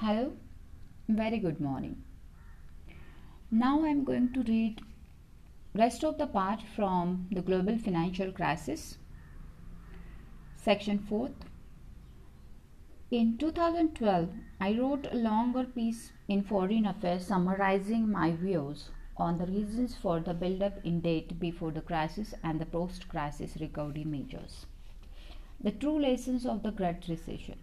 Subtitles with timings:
[0.00, 0.32] Hello,
[1.08, 2.04] very good morning.
[3.50, 4.80] Now I'm going to read
[5.74, 8.98] rest of the part from the global financial crisis
[10.56, 11.48] section 4th
[13.10, 14.28] in 2012
[14.60, 20.20] i wrote a longer piece in foreign affairs summarizing my views on the reasons for
[20.20, 24.66] the build-up in debt before the crisis and the post-crisis recovery measures.
[25.60, 27.58] The true lessons of the great recession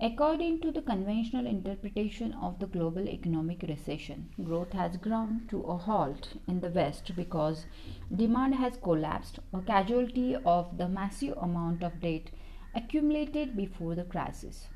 [0.00, 5.76] According to the conventional interpretation of the global economic recession, growth has ground to a
[5.76, 7.66] halt in the West because
[8.14, 12.30] demand has collapsed, a casualty of the massive amount of debt
[12.76, 14.68] accumulated before the crisis.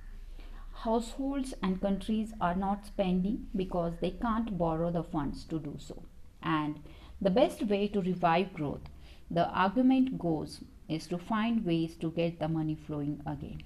[0.72, 6.02] Households and countries are not spending because they can't borrow the funds to do so.
[6.42, 6.80] And
[7.20, 8.88] the best way to revive growth,
[9.30, 13.62] the argument goes, is to find ways to get the money flowing again.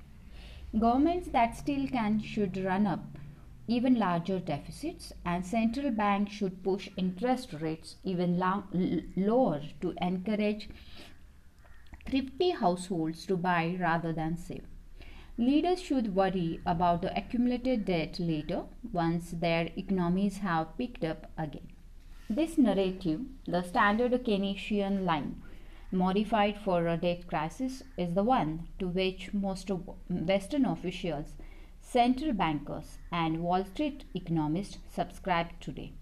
[0.72, 3.04] Governments that still can should run up
[3.68, 8.38] even larger deficits, and central banks should push interest rates even
[9.16, 10.68] lower to encourage
[12.08, 14.64] thrifty households to buy rather than save.
[15.36, 21.68] Leaders should worry about the accumulated debt later once their economies have picked up again.
[22.30, 25.42] This narrative, the standard Keynesian line,
[25.96, 29.70] modified for a debt crisis is the one to which most
[30.08, 31.34] Western officials,
[31.80, 35.92] central bankers, and Wall Street economists subscribe today.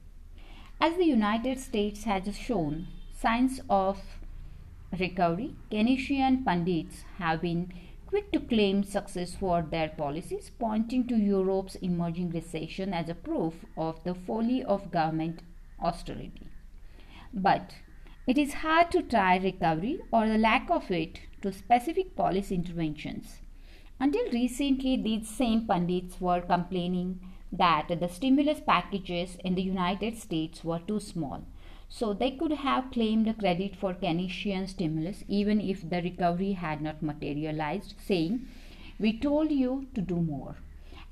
[0.80, 3.98] As the United States has shown signs of
[4.98, 7.72] recovery, Keynesian pundits have been
[8.06, 13.54] quick to claim success for their policies, pointing to Europe's emerging recession as a proof
[13.76, 15.42] of the folly of government
[15.80, 16.48] austerity.
[17.32, 17.74] But
[18.26, 23.40] it is hard to tie recovery or the lack of it to specific policy interventions.
[24.00, 27.20] Until recently, these same pundits were complaining
[27.52, 31.44] that the stimulus packages in the United States were too small,
[31.88, 37.02] so they could have claimed credit for Keynesian stimulus even if the recovery had not
[37.02, 38.46] materialized, saying,
[38.98, 40.56] We told you to do more.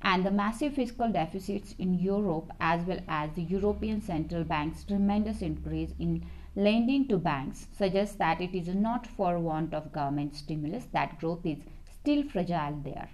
[0.01, 5.41] And the massive fiscal deficits in Europe, as well as the European Central Bank's tremendous
[5.41, 6.25] increase in
[6.55, 11.45] lending to banks suggests that it is not for want of government stimulus that growth
[11.45, 11.59] is
[11.91, 13.09] still fragile there.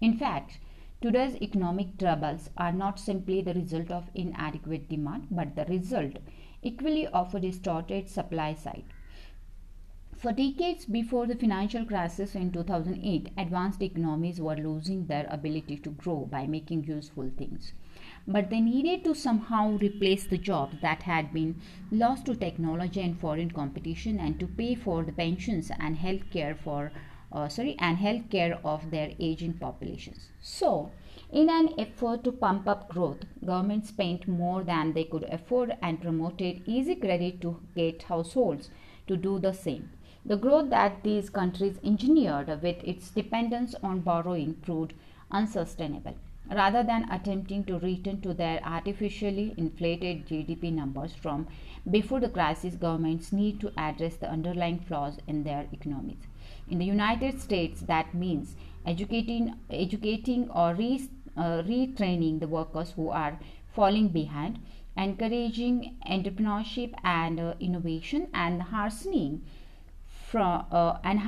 [0.00, 0.58] In fact,
[1.00, 6.18] today's economic troubles are not simply the result of inadequate demand, but the result
[6.62, 8.84] equally of a distorted supply side.
[10.16, 15.90] For decades before the financial crisis in 2008, advanced economies were losing their ability to
[15.90, 17.72] grow by making useful things
[18.26, 23.20] but they needed to somehow replace the jobs that had been lost to technology and
[23.20, 26.90] foreign competition and to pay for the pensions and health care for
[27.32, 30.28] uh, sorry and health care of their aging populations.
[30.40, 30.90] So
[31.32, 36.00] in an effort to pump up growth government spent more than they could afford and
[36.00, 38.70] promoted easy credit to get households
[39.06, 39.90] to do the same.
[40.24, 44.94] The growth that these countries engineered with its dependence on borrowing proved
[45.30, 46.14] unsustainable
[46.50, 51.46] rather than attempting to return to their artificially inflated GDP numbers from
[51.90, 56.26] before the crisis, governments need to address the underlying flaws in their economies.
[56.68, 58.56] In the United States, that means
[58.86, 63.38] educating, educating or re, uh, retraining the workers who are
[63.74, 64.58] falling behind,
[64.96, 69.42] encouraging entrepreneurship and uh, innovation, and hastening
[70.34, 71.20] from uh, and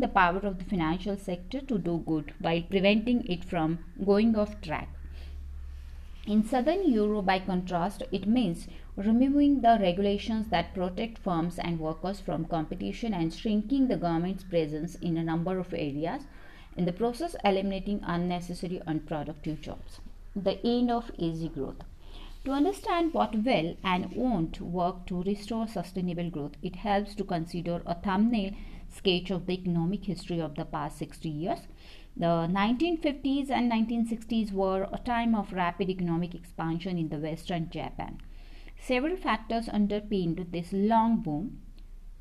[0.00, 4.58] the power of the financial sector to do good while preventing it from going off
[4.62, 4.88] track.
[6.26, 12.18] In southern Europe, by contrast, it means removing the regulations that protect firms and workers
[12.20, 16.22] from competition and shrinking the government's presence in a number of areas,
[16.78, 20.00] in the process, eliminating unnecessary unproductive jobs.
[20.34, 21.84] The end of easy growth.
[22.46, 27.82] To understand what will and won't work to restore sustainable growth, it helps to consider
[27.84, 28.52] a thumbnail
[28.88, 31.58] sketch of the economic history of the past 60 years.
[32.16, 37.68] The 1950s and 1960s were a time of rapid economic expansion in the West and
[37.68, 38.20] Japan.
[38.78, 41.62] Several factors underpinned this long boom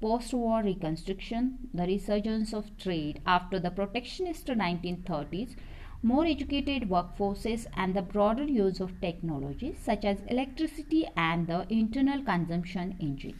[0.01, 5.56] post war reconstruction, the resurgence of trade after the protectionist 1930s,
[6.01, 12.24] more educated workforces and the broader use of technologies such as electricity and the internal
[12.24, 13.39] combustion engine.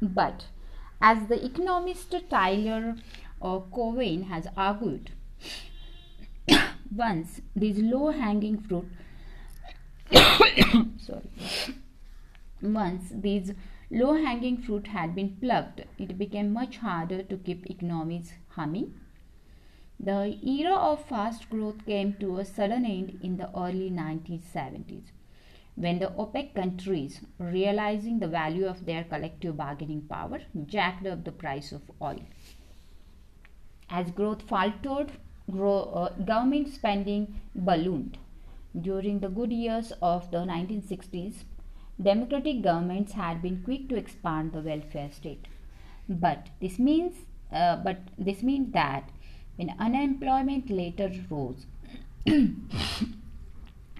[0.00, 0.46] But
[1.00, 2.96] as the economist Tyler
[3.42, 5.10] uh, Cowen has argued,
[6.94, 8.88] once these low hanging fruit
[10.98, 11.30] sorry
[12.62, 13.52] once these
[13.90, 18.92] low hanging fruit had been plucked it became much harder to keep economies humming
[20.02, 25.12] The era of fast growth came to a sudden end in the early 1970s
[25.74, 31.32] when the OPEC countries, realizing the value of their collective bargaining power, jacked up the
[31.32, 32.20] price of oil.
[33.88, 35.12] As growth faltered,
[35.50, 38.18] grow, uh, government spending ballooned.
[38.78, 41.44] During the good years of the 1960s,
[42.00, 45.46] democratic governments had been quick to expand the welfare state.
[46.08, 47.14] But this means,
[47.52, 49.10] uh, but this means that
[49.60, 51.66] when unemployment later rose,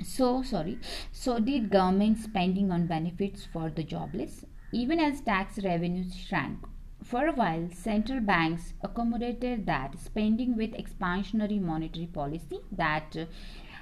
[0.03, 0.79] so sorry,
[1.13, 6.59] so did government spending on benefits for the jobless, even as tax revenues shrank.
[7.05, 13.27] For a while, central banks accommodated that spending with expansionary monetary policy that uh,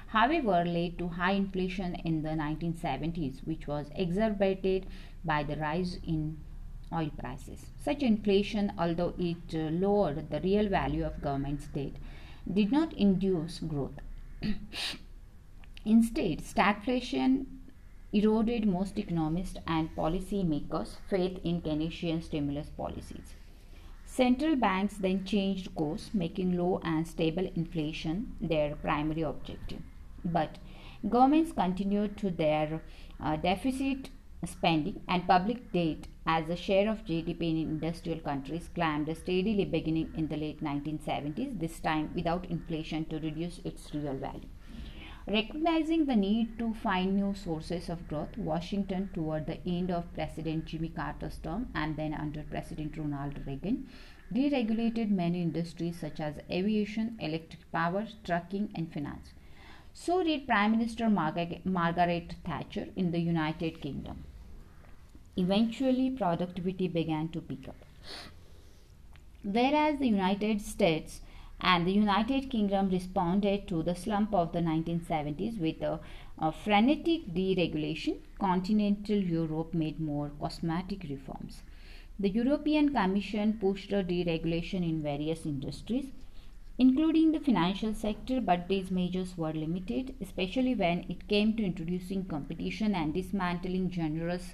[0.07, 4.85] however led to high inflation in the 1970s which was exacerbated
[5.23, 6.37] by the rise in
[6.93, 7.67] oil prices.
[7.83, 11.93] Such inflation, although it uh, lowered the real value of government's debt,
[12.51, 13.99] did not induce growth.
[15.85, 17.45] Instead, stagflation
[18.11, 23.35] eroded most economists and policy makers' faith in Keynesian stimulus policies.
[24.05, 29.81] Central banks then changed course, making low and stable inflation their primary objective.
[30.25, 30.57] But
[31.07, 32.81] governments continued to their
[33.23, 34.09] uh, deficit
[34.45, 40.11] spending and public debt as a share of GDP in industrial countries climbed steadily beginning
[40.15, 44.47] in the late 1970s, this time without inflation to reduce its real value.
[45.27, 50.65] Recognizing the need to find new sources of growth, Washington, toward the end of President
[50.65, 53.87] Jimmy Carter's term and then under President Ronald Reagan,
[54.33, 59.33] deregulated many industries such as aviation, electric power, trucking, and finance.
[59.93, 64.23] So did Prime Minister Margaret Thatcher in the United Kingdom.
[65.39, 67.75] Eventually, productivity began to pick up.
[69.43, 71.21] Whereas the United States
[71.61, 75.99] and the United Kingdom responded to the slump of the 1970s with a,
[76.37, 81.61] a frenetic deregulation, continental Europe made more cosmetic reforms.
[82.19, 86.07] The European Commission pushed a deregulation in various industries
[86.79, 92.23] including the financial sector, but these measures were limited, especially when it came to introducing
[92.23, 94.53] competition and dismantling generous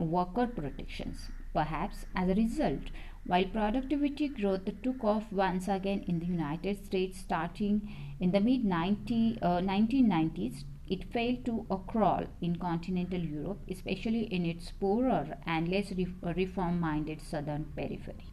[0.00, 1.28] worker protections.
[1.52, 2.90] Perhaps as a result,
[3.26, 8.64] while productivity growth took off once again in the United States starting in the mid
[8.64, 15.92] 1990s, uh, it failed to crawl in continental Europe, especially in its poorer and less
[16.22, 18.24] reform minded southern periphery.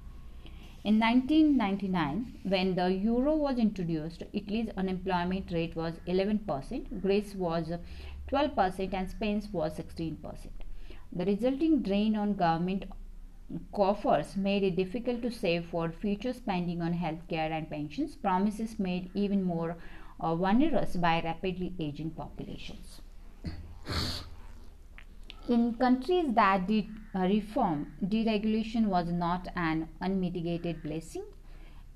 [0.83, 7.73] In 1999, when the euro was introduced, Italy's unemployment rate was 11%, Greece was
[8.31, 10.66] 12%, and Spain's was 16%.
[11.17, 12.83] The resulting drain on government
[13.73, 19.09] coffers made it difficult to save for future spending on healthcare and pensions, promises made
[19.15, 19.77] even more
[20.19, 23.01] uh, vulnerable by rapidly aging populations.
[25.49, 26.85] In countries that did
[27.15, 31.23] uh, reform, deregulation was not an unmitigated blessing.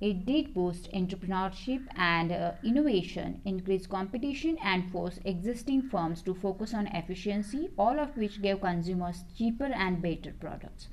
[0.01, 6.73] It did boost entrepreneurship and uh, innovation, increase competition, and force existing firms to focus
[6.73, 10.89] on efficiency, all of which gave consumers cheaper and better products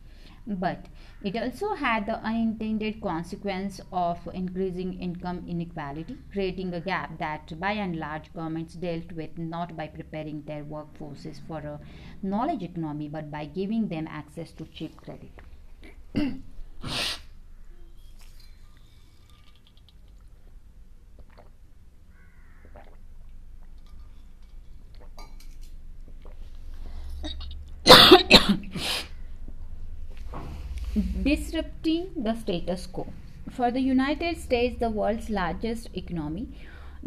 [0.49, 0.87] but
[1.22, 7.72] it also had the unintended consequence of increasing income inequality, creating a gap that by
[7.72, 11.80] and large governments dealt with not by preparing their workforces for a
[12.23, 15.30] knowledge economy but by giving them access to cheap credit.
[32.28, 33.06] the status quo.
[33.50, 36.49] For the United States, the world's largest economy,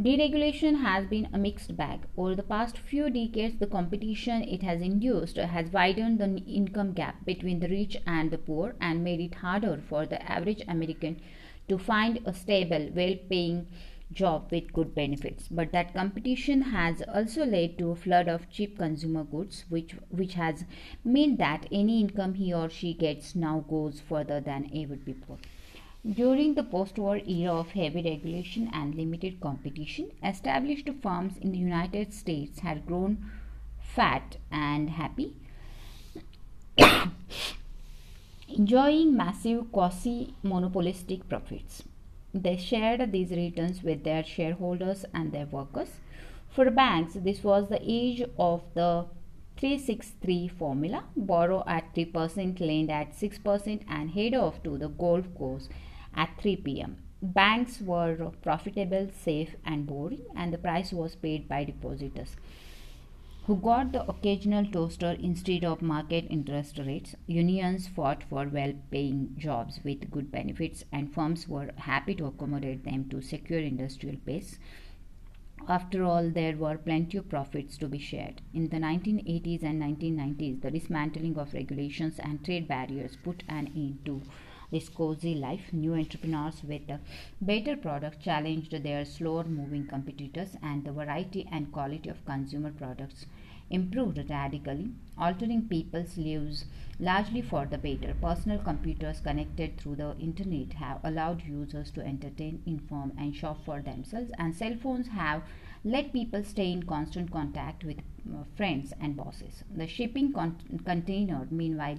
[0.05, 1.99] deregulation has been a mixed bag.
[2.17, 7.23] Over the past few decades, the competition it has induced has widened the income gap
[7.23, 11.21] between the rich and the poor and made it harder for the average American
[11.69, 13.67] to find a stable, well paying
[14.13, 15.47] job with good benefits.
[15.49, 20.33] But that competition has also led to a flood of cheap consumer goods which which
[20.33, 20.65] has
[21.03, 25.37] meant that any income he or she gets now goes further than ever before.
[26.03, 32.11] During the post-war era of heavy regulation and limited competition established firms in the united
[32.11, 33.29] states had grown
[33.79, 35.35] fat and happy
[38.57, 41.83] enjoying massive quasi monopolistic profits
[42.33, 45.89] they shared these returns with their shareholders and their workers.
[46.49, 49.05] For banks, this was the age of the
[49.57, 55.69] 363 formula borrow at 3%, lend at 6%, and head off to the golf course
[56.15, 56.97] at 3 pm.
[57.21, 62.35] banks were profitable, safe, and boring, and the price was paid by depositors
[63.43, 67.15] who got the occasional toaster instead of market interest rates.
[67.25, 72.83] Unions fought for well paying jobs with good benefits, and firms were happy to accommodate
[72.83, 74.59] them to secure industrial base.
[75.67, 78.41] After all, there were plenty of profits to be shared.
[78.53, 83.99] In the 1980s and 1990s, the dismantling of regulations and trade barriers put an end
[84.05, 84.21] to
[84.71, 85.71] this cozy life.
[85.73, 86.89] New entrepreneurs with
[87.41, 93.25] better product challenged their slower moving competitors, and the variety and quality of consumer products
[93.69, 96.65] improved radically, altering people's lives
[96.99, 98.13] largely for the better.
[98.21, 103.81] Personal computers connected through the internet have allowed users to entertain, inform, and shop for
[103.81, 105.41] themselves, and cell phones have
[105.83, 109.63] let people stay in constant contact with uh, friends and bosses.
[109.75, 111.97] The shipping con- container, meanwhile,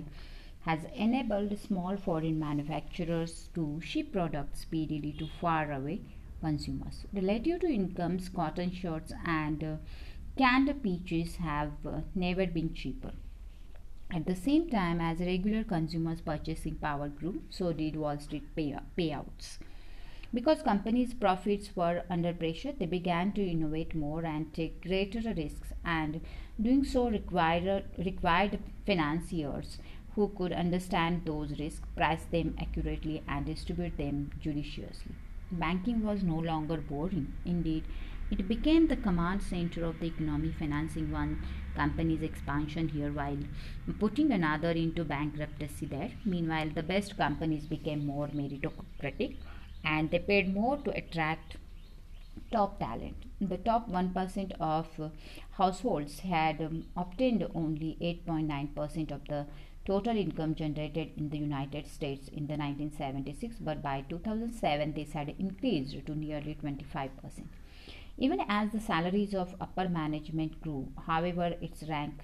[0.62, 6.00] has enabled small foreign manufacturers to ship products speedily to faraway
[6.40, 7.04] consumers.
[7.12, 9.76] Relative to incomes, cotton shirts and uh,
[10.36, 13.12] canned peaches have uh, never been cheaper.
[14.14, 18.76] At the same time, as regular consumers' purchasing power grew, so did Wall Street pay-
[18.96, 19.58] payouts.
[20.34, 25.72] Because companies' profits were under pressure, they began to innovate more and take greater risks,
[25.84, 26.20] and
[26.60, 29.78] doing so required, required financiers
[30.14, 35.14] who could understand those risks, price them accurately, and distribute them judiciously.
[35.50, 37.32] Banking was no longer boring.
[37.44, 37.84] Indeed,
[38.30, 41.42] it became the command center of the economy, financing one
[41.74, 43.38] company's expansion here while
[43.98, 46.12] putting another into bankruptcy there.
[46.24, 49.36] Meanwhile, the best companies became more meritocratic
[49.84, 51.56] and they paid more to attract
[52.50, 53.16] top talent.
[53.40, 55.10] The top 1% of
[55.52, 59.46] households had um, obtained only 8.9% of the
[59.84, 65.34] total income generated in the United States in the 1976, but by 2007 this had
[65.38, 67.10] increased to nearly 25%.
[68.18, 72.14] Even as the salaries of upper management grew, however, its rank,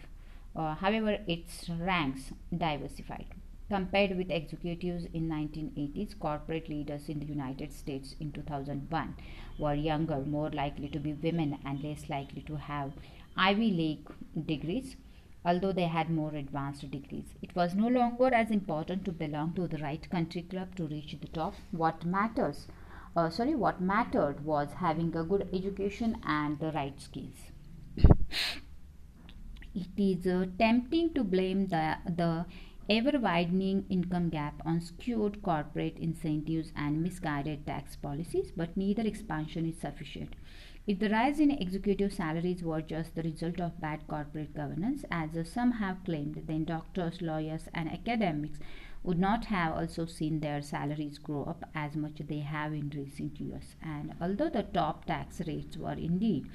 [0.55, 3.27] uh, however, its ranks diversified.
[3.69, 9.15] Compared with executives in 1980s, corporate leaders in the United States in 2001
[9.59, 12.93] were younger, more likely to be women, and less likely to have
[13.37, 14.97] Ivy League degrees
[15.45, 17.35] although they had more advanced degrees.
[17.43, 21.17] It was no longer as important to belong to the right country club to reach
[21.21, 21.55] the top.
[21.71, 22.67] What matters,
[23.17, 27.51] uh, sorry, what mattered was having a good education and the right skills.
[29.75, 32.45] it is uh, tempting to blame the, the
[32.91, 39.67] ever widening income gap on skewed corporate incentives and misguided tax policies, but neither expansion
[39.67, 40.35] is sufficient.
[40.89, 45.29] If the rise in executive salaries were just the result of bad corporate governance, as
[45.47, 48.59] some have claimed, then doctors, lawyers, and academics
[49.03, 53.39] would not have also seen their salaries grow up as much they have in recent
[53.39, 53.77] years.
[53.83, 56.47] And although the top tax rates were indeed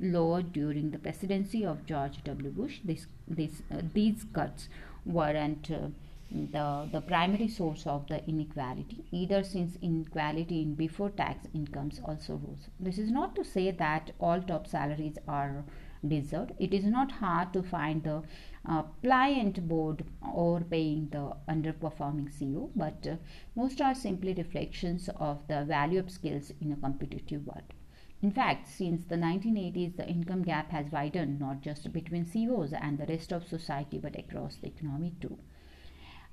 [0.00, 2.50] lower during the presidency of George W.
[2.50, 4.68] Bush, this, this, uh, these cuts
[5.04, 5.70] weren't.
[5.70, 5.90] Uh,
[6.30, 12.34] the, the primary source of the inequality, either since inequality in before tax incomes also
[12.34, 12.68] rose.
[12.80, 15.64] This is not to say that all top salaries are
[16.06, 16.52] deserved.
[16.58, 18.22] It is not hard to find the
[18.68, 20.04] uh, pliant board
[20.34, 23.16] overpaying the underperforming CEO, but uh,
[23.54, 27.72] most are simply reflections of the value of skills in a competitive world.
[28.20, 32.98] In fact, since the 1980s, the income gap has widened not just between CEOs and
[32.98, 35.38] the rest of society, but across the economy too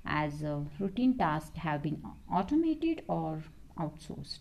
[0.04, 3.42] as uh, routine tasks have been automated or
[3.78, 4.40] outsourced.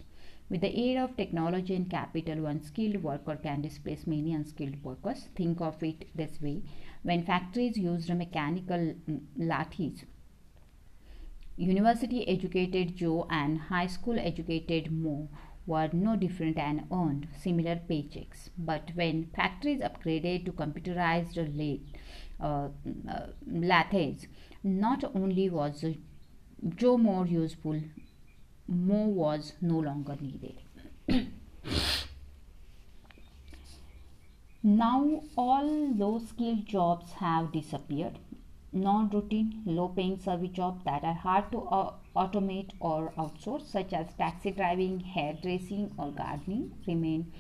[0.50, 5.30] With the aid of technology and capital, one skilled worker can displace many unskilled workers.
[5.36, 6.64] Think of it this way
[7.02, 10.04] when factories used a mechanical mm, lathis,
[11.58, 15.30] university educated Joe and high school educated Mo
[15.66, 18.50] were no different and earned similar paychecks.
[18.58, 21.82] But when factories upgraded to computerized lathe,
[22.40, 22.70] uh,
[23.10, 24.28] uh, lathes,
[24.64, 25.84] not only was
[26.76, 27.82] Joe more useful,
[28.68, 30.62] Mo was no longer needed.
[34.64, 38.20] now all low skilled jobs have disappeared.
[38.72, 43.92] Non routine, low paying service jobs that are hard to uh, automate or outsource, such
[43.94, 47.32] as taxi driving, hairdressing, or gardening, remain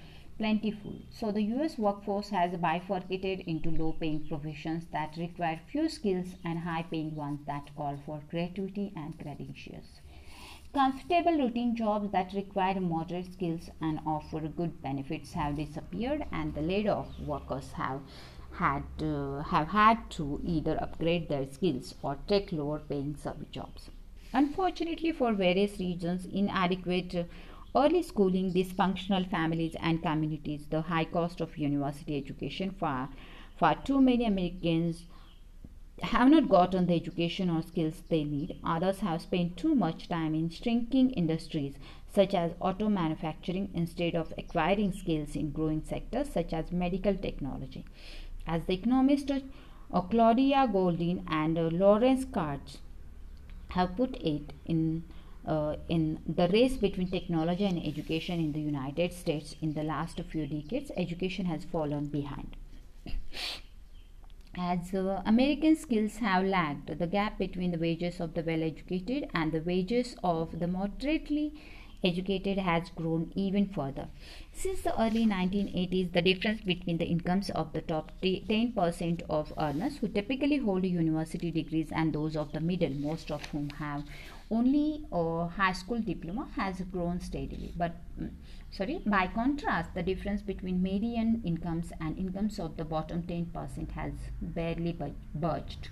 [0.43, 0.95] plentiful.
[1.09, 6.59] So the US workforce has bifurcated into low paying professions that require few skills and
[6.59, 10.01] high paying ones that call for creativity and credentials.
[10.73, 16.61] Comfortable routine jobs that require moderate skills and offer good benefits have disappeared and the
[16.61, 18.01] laid off workers have
[18.51, 23.89] had uh, have had to either upgrade their skills or take lower paying service jobs.
[24.33, 27.27] Unfortunately for various reasons inadequate
[27.75, 33.09] early schooling, dysfunctional families and communities, the high cost of university education for,
[33.57, 35.05] for too many Americans
[36.01, 38.59] have not gotten the education or skills they need.
[38.63, 41.75] Others have spent too much time in shrinking industries
[42.13, 47.85] such as auto manufacturing instead of acquiring skills in growing sectors such as medical technology.
[48.45, 49.31] As the economists
[49.91, 52.79] uh, Claudia Goldin and uh, Lawrence Katz
[53.69, 55.03] have put it in
[55.45, 60.19] uh, in the race between technology and education in the United States in the last
[60.29, 62.55] few decades, education has fallen behind.
[64.55, 69.29] As uh, American skills have lagged, the gap between the wages of the well educated
[69.33, 71.53] and the wages of the moderately
[72.03, 74.07] educated has grown even further.
[74.51, 79.97] Since the early 1980s, the difference between the incomes of the top 10% of earners
[79.97, 84.03] who typically hold university degrees and those of the middle, most of whom have
[84.49, 87.73] only a high school diploma, has grown steadily.
[87.77, 88.31] But mm,
[88.71, 94.13] sorry by contrast the difference between median incomes and incomes of the bottom 10% has
[94.41, 94.97] barely
[95.35, 95.89] budged.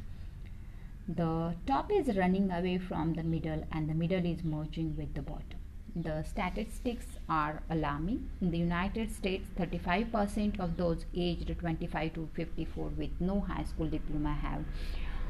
[1.08, 5.22] The top is running away from the middle and the middle is merging with the
[5.22, 5.60] bottom.
[5.96, 8.30] The statistics are alarming.
[8.40, 13.88] In the united states 35% of those aged 25 to 54 with no high school
[13.88, 14.64] diploma have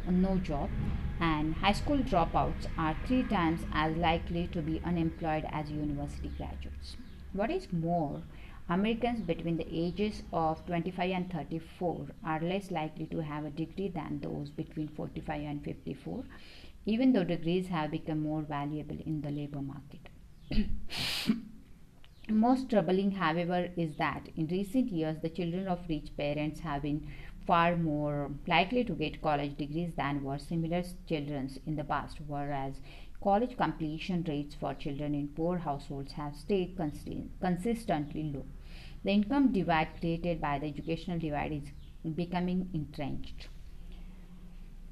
[0.10, 0.70] no job
[1.20, 6.98] and high school dropouts are three times as likely to be unemployed as university graduates
[7.34, 8.24] what is more,
[8.68, 13.88] Americans between the ages of 25 and 34 are less likely to have a degree
[13.88, 16.26] than those between 45 and 54,
[16.86, 20.10] even though degrees have become more valuable in the labor market.
[22.30, 27.08] Most troubling, however, is that in recent years the children of rich parents have been
[27.52, 32.76] far more likely to get college degrees than were similar children in the past, whereas
[33.22, 38.46] college completion rates for children in poor households have stayed consistently low.
[39.04, 43.50] The income divide created by the educational divide is becoming entrenched.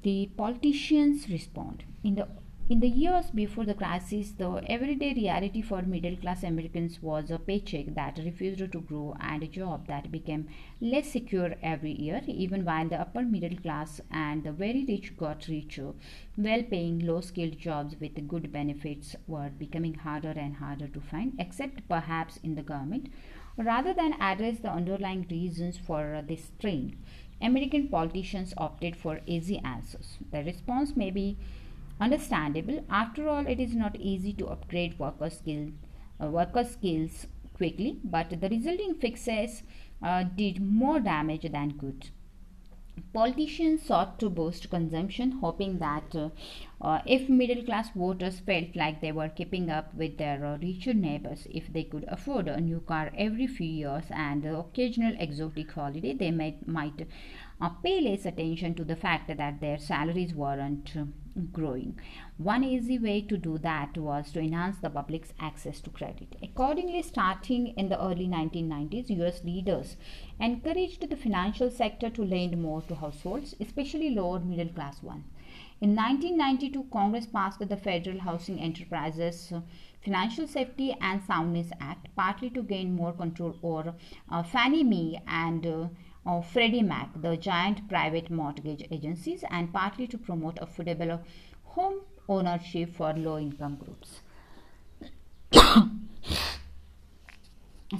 [0.02, 1.84] The politicians respond.
[2.04, 2.28] In the
[2.70, 7.36] in the years before the crisis, the everyday reality for middle class Americans was a
[7.36, 10.46] paycheck that refused to grow and a job that became
[10.80, 15.48] less secure every year, even while the upper middle class and the very rich got
[15.48, 15.94] richer.
[16.38, 21.32] Well paying, low skilled jobs with good benefits were becoming harder and harder to find,
[21.40, 23.08] except perhaps in the government.
[23.56, 26.98] Rather than address the underlying reasons for this strain,
[27.42, 30.18] American politicians opted for easy answers.
[30.30, 31.36] The response may be
[32.00, 32.82] Understandable.
[32.88, 35.68] After all, it is not easy to upgrade worker skill,
[36.20, 39.62] uh, worker skills quickly, but the resulting fixes
[40.02, 42.08] uh, did more damage than good.
[43.12, 46.30] Politicians sought to boost consumption, hoping that uh,
[46.80, 50.94] uh, if middle class voters felt like they were keeping up with their uh, richer
[50.94, 55.70] neighbors, if they could afford a new car every few years and the occasional exotic
[55.70, 57.06] holiday, they might, might
[57.60, 60.96] uh, pay less attention to the fact that their salaries weren't
[61.52, 61.98] growing.
[62.36, 66.36] One easy way to do that was to enhance the public's access to credit.
[66.42, 69.96] Accordingly, starting in the early 1990s, US leaders
[70.38, 75.24] encouraged the financial sector to lend more to households, especially lower middle class ones.
[75.80, 79.52] In 1992, Congress passed the Federal Housing Enterprises
[80.04, 83.94] Financial Safety and Soundness Act, partly to gain more control over
[84.30, 85.88] uh, Fannie Mae and uh,
[86.26, 91.20] of Freddie Mac, the giant private mortgage agencies, and partly to promote affordable
[91.64, 94.20] home ownership for low income groups.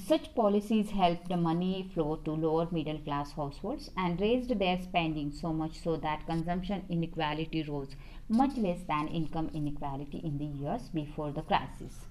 [0.07, 5.33] Such policies helped the money flow to lower middle class households and raised their spending
[5.33, 7.97] so much so that consumption inequality rose
[8.29, 12.07] much less than income inequality in the years before the crisis.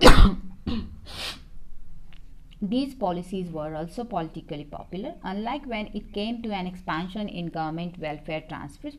[2.60, 5.14] These policies were also politically popular.
[5.22, 8.96] Unlike when it came to an expansion in government welfare transfers,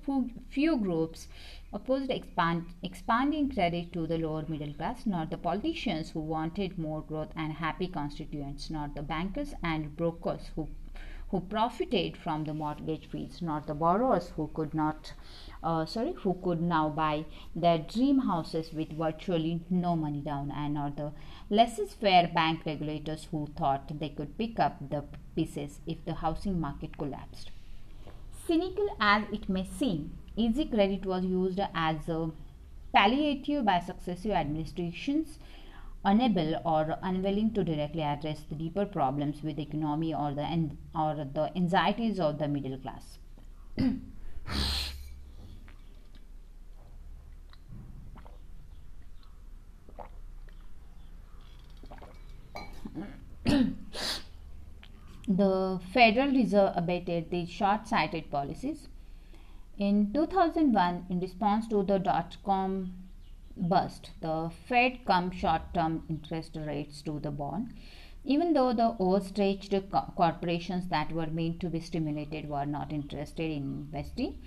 [0.49, 1.27] few groups
[1.73, 7.01] opposed expand, expanding credit to the lower middle class, not the politicians who wanted more
[7.01, 10.69] growth and happy constituents, not the bankers and brokers who
[11.31, 15.13] who profited from the mortgage fees, not the borrowers who could not,
[15.63, 17.23] uh, sorry, who could now buy
[17.55, 21.11] their dream houses with virtually no money down, and not the
[21.49, 25.03] laissez-faire bank regulators who thought they could pick up the
[25.35, 27.51] pieces if the housing market collapsed.
[28.45, 32.31] Cynical as it may seem, easy credit was used as a
[32.93, 35.39] palliative by successive administrations
[36.05, 41.15] unable or unwilling to directly address the deeper problems with the economy or the or
[41.15, 43.19] the anxieties of the middle class.
[55.29, 58.87] The Federal Reserve abated these short sighted policies.
[59.77, 62.95] In 2001, in response to the dot com
[63.55, 67.73] bust, the Fed cut short term interest rates to the bond.
[68.25, 69.73] Even though the overstretched
[70.15, 74.39] corporations that were meant to be stimulated were not interested in investing,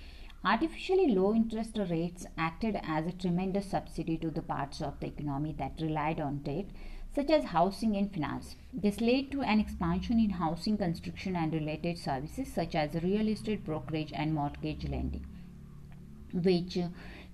[0.45, 5.55] artificially low interest rates acted as a tremendous subsidy to the parts of the economy
[5.57, 6.67] that relied on debt
[7.15, 8.57] such as housing and finance.
[8.73, 13.65] This led to an expansion in housing construction and related services such as real estate
[13.65, 15.27] brokerage and mortgage lending,
[16.33, 16.79] which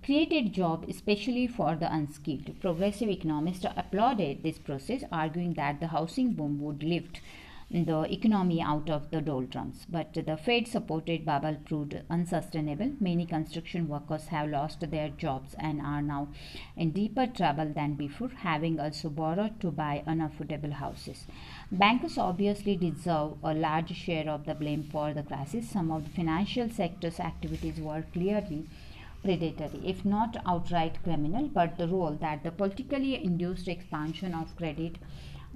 [0.05, 2.61] created jobs especially for the unskilled.
[2.61, 7.21] Progressive economists applauded this process, arguing that the housing boom would lift
[7.71, 9.87] the economy out of the doldrums.
[9.91, 12.93] But the Fed supported bubble proved unsustainable.
[12.99, 16.29] Many construction workers have lost their jobs and are now
[16.77, 21.27] in deeper trouble than before, having also borrowed to buy unaffordable houses.
[21.71, 25.69] Bankers obviously deserve a large share of the blame for the crisis.
[25.69, 28.67] Some of the financial sector's activities were clearly
[29.23, 34.97] predatory, if not outright criminal, but the role that the politically induced expansion of credit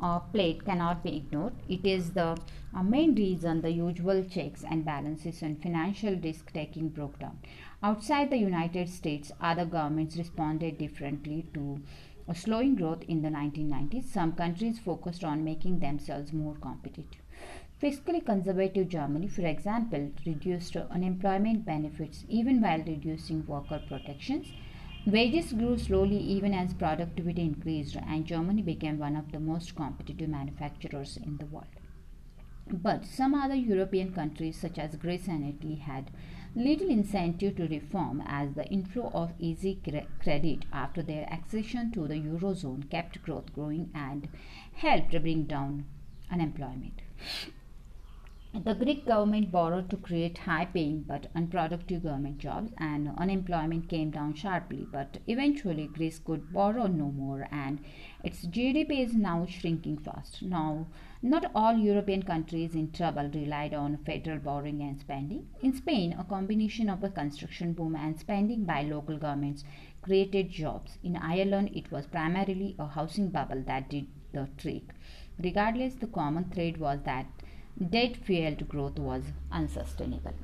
[0.03, 1.55] uh, played cannot be ignored.
[1.69, 2.37] It is the
[2.75, 7.39] uh, main reason the usual checks and balances and financial risk taking broke down.
[7.83, 11.81] Outside the United States, other governments responded differently to
[12.29, 14.05] a slowing growth in the 1990s.
[14.05, 17.23] Some countries focused on making themselves more competitive.
[17.83, 24.53] Fiscally conservative Germany, for example, reduced unemployment benefits even while reducing worker protections.
[25.05, 30.29] Wages grew slowly even as productivity increased, and Germany became one of the most competitive
[30.29, 31.67] manufacturers in the world.
[32.71, 36.13] But some other European countries, such as Greece and Italy, had
[36.55, 42.07] little incentive to reform as the inflow of easy cre- credit after their accession to
[42.07, 44.29] the Eurozone kept growth growing and
[44.75, 45.85] helped bring down
[46.31, 47.03] unemployment.
[48.55, 54.11] The Greek government borrowed to create high paying but unproductive government jobs, and unemployment came
[54.11, 54.87] down sharply.
[54.93, 57.81] But eventually, Greece could borrow no more, and
[58.23, 60.43] its GDP is now shrinking fast.
[60.43, 60.87] Now,
[61.23, 65.49] not all European countries in trouble relied on federal borrowing and spending.
[65.63, 69.65] In Spain, a combination of a construction boom and spending by local governments
[70.03, 70.99] created jobs.
[71.03, 74.93] In Ireland, it was primarily a housing bubble that did the trick.
[75.43, 77.27] Regardless, the common thread was that
[77.91, 80.35] debt fueled growth was unsustainable.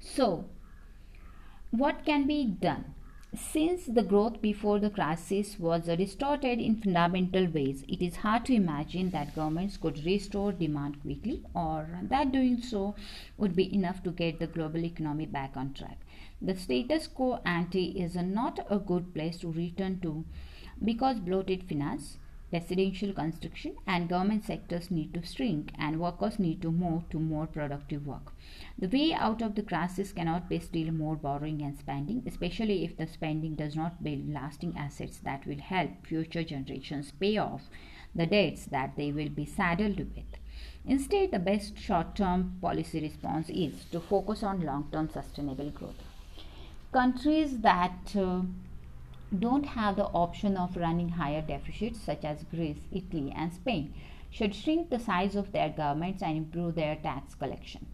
[0.00, 0.44] so,
[1.70, 2.94] what can be done?
[3.34, 8.54] Since the growth before the crisis was distorted in fundamental ways, it is hard to
[8.54, 12.94] imagine that governments could restore demand quickly or that doing so
[13.36, 15.98] would be enough to get the global economy back on track.
[16.40, 20.24] The status quo ante is not a good place to return to
[20.84, 22.18] because bloated finance,
[22.52, 27.46] residential construction, and government sectors need to shrink and workers need to move to more
[27.46, 28.32] productive work.
[28.78, 32.96] The way out of the crisis cannot be still more borrowing and spending, especially if
[32.96, 37.62] the spending does not build lasting assets that will help future generations pay off
[38.14, 40.40] the debts that they will be saddled with.
[40.86, 46.02] Instead, the best short term policy response is to focus on long term sustainable growth.
[46.92, 48.42] Countries that uh,
[49.38, 53.92] don't have the option of running higher deficits, such as Greece, Italy, and Spain,
[54.30, 57.86] should shrink the size of their governments and improve their tax collection.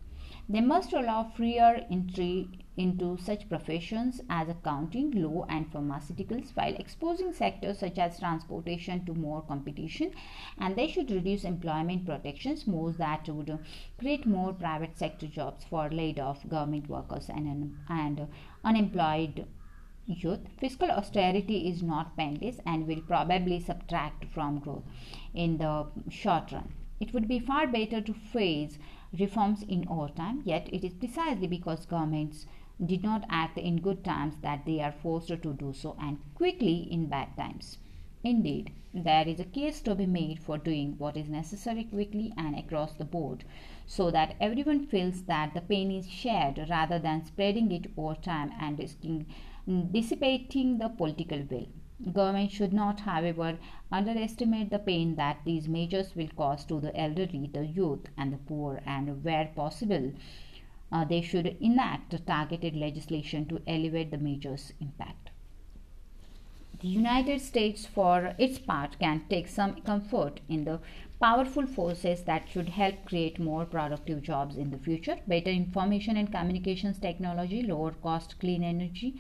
[0.49, 7.33] They must allow freer entry into such professions as accounting, law, and pharmaceuticals while exposing
[7.33, 10.13] sectors such as transportation to more competition.
[10.59, 13.59] And they should reduce employment protections, moves that would
[13.99, 18.29] create more private sector jobs for laid off government workers and, and
[18.65, 19.47] unemployed
[20.13, 24.85] youth, fiscal austerity is not painless and will probably subtract from growth
[25.35, 26.73] in the short run.
[27.01, 28.79] It would be far better to phase
[29.19, 32.47] reforms in wartime, yet it is precisely because governments
[32.85, 36.89] did not act in good times that they are forced to do so and quickly
[36.91, 37.79] in bad times.
[38.25, 42.57] Indeed, there is a case to be made for doing what is necessary quickly and
[42.59, 43.45] across the board
[43.95, 48.51] so that everyone feels that the pain is shared rather than spreading it over time
[48.59, 49.27] and risking
[49.91, 51.67] dissipating the political will.
[52.13, 53.59] Government should not, however,
[53.91, 58.39] underestimate the pain that these measures will cause to the elderly, the youth, and the
[58.39, 60.11] poor, and where possible,
[60.91, 65.32] uh, they should enact targeted legislation to elevate the measures' impact.
[66.83, 70.81] The United States, for its part, can take some comfort in the
[71.21, 76.33] powerful forces that should help create more productive jobs in the future better information and
[76.33, 79.15] communications technology, lower cost clean energy,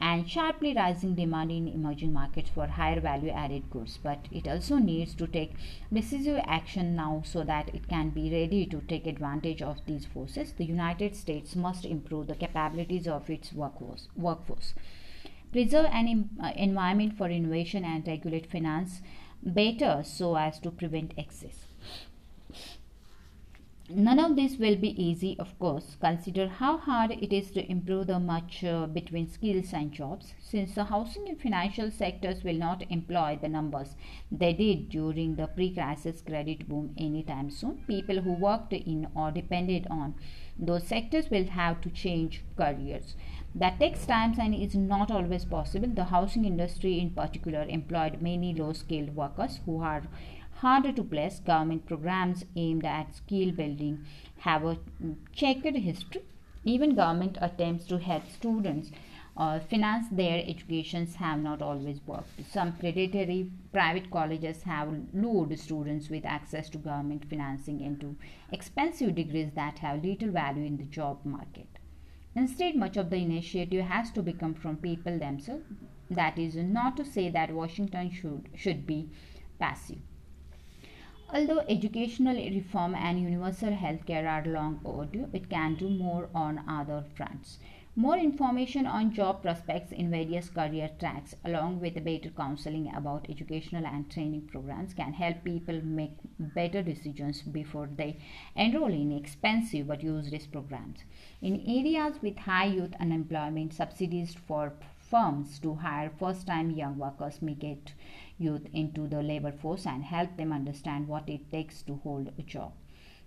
[0.00, 3.96] and sharply rising demand in emerging markets for higher value added goods.
[4.02, 5.52] But it also needs to take
[5.92, 10.52] decisive action now so that it can be ready to take advantage of these forces.
[10.54, 14.08] The United States must improve the capabilities of its workforce.
[14.16, 14.74] workforce.
[15.54, 19.00] Preserve an uh, environment for innovation and regulate finance
[19.40, 21.66] better so as to prevent excess.
[23.88, 25.96] None of this will be easy, of course.
[26.00, 30.74] Consider how hard it is to improve the match uh, between skills and jobs, since
[30.74, 33.94] the housing and financial sectors will not employ the numbers
[34.32, 37.84] they did during the pre crisis credit boom anytime soon.
[37.86, 40.16] People who worked in or depended on
[40.58, 43.14] those sectors will have to change careers.
[43.56, 45.88] That takes time and is not always possible.
[45.88, 50.02] The housing industry, in particular, employed many low skilled workers who are
[50.54, 51.38] harder to place.
[51.38, 54.04] Government programs aimed at skill building
[54.38, 54.78] have a
[55.32, 56.22] checkered history.
[56.64, 58.90] Even government attempts to help students
[59.36, 62.28] uh, finance their educations have not always worked.
[62.50, 68.16] Some predatory private colleges have lured students with access to government financing into
[68.52, 71.73] expensive degrees that have little value in the job market.
[72.36, 75.64] Instead, much of the initiative has to become from people themselves.
[76.10, 79.08] That is not to say that Washington should, should be
[79.58, 79.98] passive.
[81.32, 86.68] Although educational reform and universal health care are long overdue, it can do more on
[86.68, 87.58] other fronts.
[87.96, 93.86] More information on job prospects in various career tracks, along with better counseling about educational
[93.86, 98.18] and training programs, can help people make better decisions before they
[98.56, 101.04] enroll in expensive but useless programs.
[101.40, 107.40] In areas with high youth unemployment, subsidies for firms to hire first time young workers
[107.40, 107.92] may get
[108.38, 112.42] youth into the labor force and help them understand what it takes to hold a
[112.42, 112.72] job.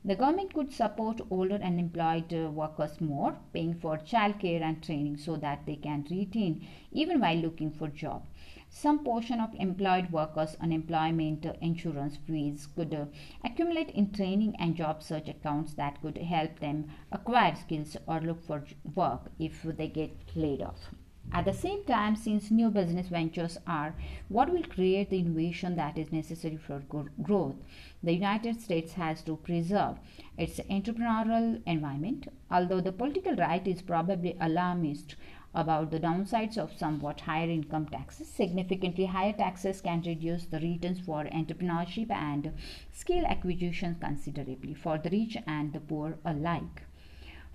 [0.05, 5.35] The government could support older unemployed uh, workers more, paying for childcare and training so
[5.37, 8.23] that they can retain even while looking for job.
[8.69, 13.05] Some portion of employed workers' unemployment insurance fees could uh,
[13.43, 18.43] accumulate in training and job search accounts that could help them acquire skills or look
[18.43, 20.93] for work if they get laid off.
[21.33, 23.93] At the same time, since new business ventures are
[24.29, 26.79] what will create the innovation that is necessary for
[27.21, 27.57] growth,
[28.01, 29.99] the United States has to preserve
[30.37, 32.29] its entrepreneurial environment.
[32.49, 35.15] Although the political right is probably alarmist
[35.53, 41.01] about the downsides of somewhat higher income taxes, significantly higher taxes can reduce the returns
[41.01, 42.53] for entrepreneurship and
[42.91, 46.86] skill acquisition considerably for the rich and the poor alike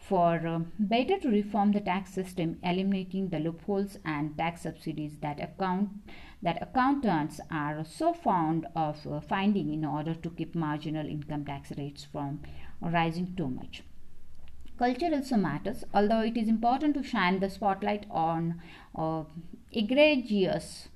[0.09, 5.41] for uh, better to reform the tax system eliminating the loopholes and tax subsidies that
[5.41, 5.91] account
[6.43, 11.71] that accountants are so fond of uh, finding in order to keep marginal income tax
[11.79, 12.41] rates from
[12.81, 13.85] rising too much.
[14.77, 15.85] Culture also matters.
[15.95, 18.61] Although it is important to shine the spotlight on
[18.97, 19.23] uh,
[19.71, 20.89] egregious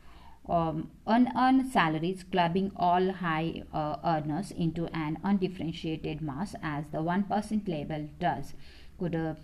[0.49, 7.69] um, unearned salaries clubbing all high uh, earners into an undifferentiated mass as the 1%
[7.69, 8.55] label does
[8.99, 9.35] could uh,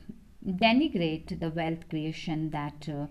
[0.46, 3.06] denigrate the wealth creation that uh,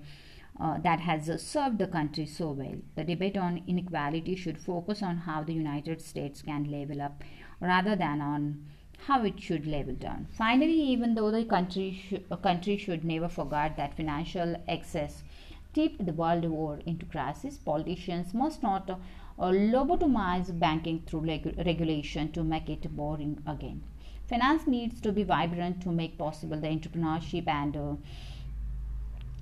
[0.59, 2.75] uh, that has uh, served the country so well.
[2.95, 7.23] The debate on inequality should focus on how the United States can level up
[7.59, 8.65] rather than on
[9.07, 10.27] how it should level down.
[10.37, 15.23] Finally, even though the country, sh- country should never forget that financial excess
[15.73, 18.97] tipped the world war into crisis, politicians must not uh,
[19.39, 23.81] lobotomize banking through leg- regulation to make it boring again.
[24.31, 27.95] Finance needs to be vibrant to make possible the entrepreneurship and uh,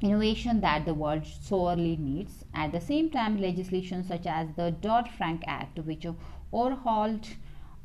[0.02, 2.44] innovation that the world sorely needs.
[2.56, 6.08] At the same time, legislation such as the Dodd Frank Act, which
[6.52, 7.28] overhauled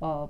[0.00, 0.28] uh,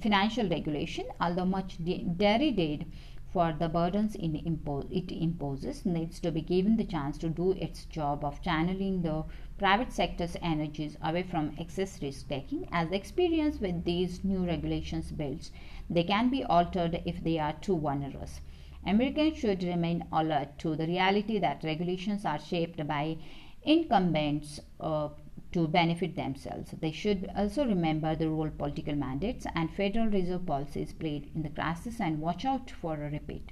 [0.00, 2.86] financial regulation, although much derided
[3.32, 7.84] for the burdens impo- it imposes, needs to be given the chance to do its
[7.84, 9.24] job of channeling the
[9.60, 12.66] private sector's energies away from excess risk taking.
[12.72, 15.50] As experience with these new regulations builds,
[15.90, 18.40] they can be altered if they are too onerous.
[18.86, 23.18] Americans should remain alert to the reality that regulations are shaped by
[23.62, 25.10] incumbents uh,
[25.52, 26.70] to benefit themselves.
[26.80, 31.50] They should also remember the role political mandates and Federal Reserve policies played in the
[31.50, 33.50] crisis and watch out for a repeat.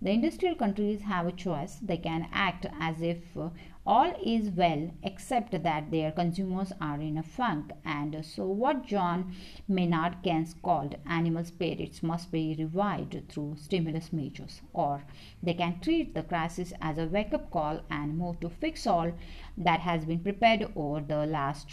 [0.00, 1.78] The industrial countries have a choice.
[1.82, 3.50] They can act as if uh,
[3.86, 9.32] all is well except that their consumers are in a funk and so what john
[9.68, 15.04] maynard keynes called animal spirits must be revived through stimulus measures or
[15.40, 19.12] they can treat the crisis as a wake-up call and move to fix all
[19.56, 21.68] that has been prepared over the last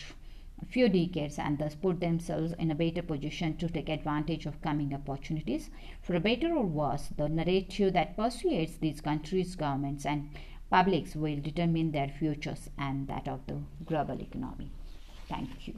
[0.66, 4.94] few decades and thus put themselves in a better position to take advantage of coming
[4.94, 5.70] opportunities.
[6.02, 10.30] For better or worse, the narrative that persuades these countries' governments and
[10.70, 14.72] publics will determine their futures and that of the global economy.
[15.28, 15.76] Thank you.